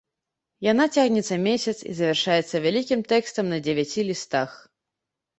Яна 0.71 0.85
цягнецца 0.99 1.35
месяц 1.47 1.73
і 1.91 1.93
завяршаецца 1.99 2.61
вялікім 2.63 3.03
тэкстам 3.13 3.45
на 3.53 3.59
дзевяці 3.67 4.07
лістах. 4.09 4.57